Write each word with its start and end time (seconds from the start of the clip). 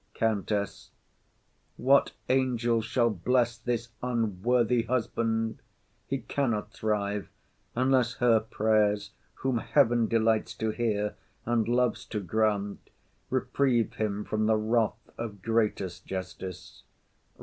COUNTESS. 0.15 0.89
What 1.77 2.13
angel 2.27 2.81
shall 2.81 3.11
Bless 3.11 3.55
this 3.55 3.89
unworthy 4.01 4.81
husband? 4.81 5.61
He 6.07 6.21
cannot 6.21 6.73
thrive, 6.73 7.29
Unless 7.75 8.15
her 8.15 8.39
prayers, 8.39 9.11
whom 9.35 9.59
heaven 9.59 10.07
delights 10.07 10.55
to 10.55 10.71
hear 10.71 11.13
And 11.45 11.67
loves 11.67 12.03
to 12.05 12.19
grant, 12.19 12.89
reprieve 13.29 13.93
him 13.93 14.23
from 14.25 14.47
the 14.47 14.55
wrath 14.57 15.07
Of 15.19 15.43
greatest 15.43 16.07
justice. 16.07 16.81